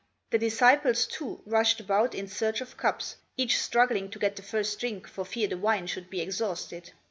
The 0.31 0.39
disciples, 0.39 1.05
too, 1.05 1.43
rushed 1.45 1.79
about 1.79 2.15
in 2.15 2.27
search 2.27 2.59
of 2.59 2.75
cups, 2.75 3.17
each 3.37 3.61
struggling 3.61 4.09
to 4.09 4.17
get 4.17 4.35
the 4.35 4.41
first 4.41 4.79
drink 4.79 5.07
for 5.07 5.23
fear 5.23 5.47
the 5.47 5.59
wine 5.59 5.85
should 5.85 6.09
be 6.09 6.21
exhausted. 6.21 6.89